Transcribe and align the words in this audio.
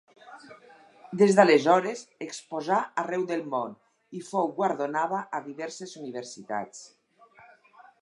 Des 1.21 1.35
d'aleshores 1.39 2.01
exposà 2.27 2.79
arreu 3.03 3.27
del 3.33 3.45
món 3.53 3.77
i 4.21 4.25
fou 4.33 4.53
guardonada 4.59 5.23
a 5.41 5.45
diverses 5.51 5.97
universitats. 6.05 6.87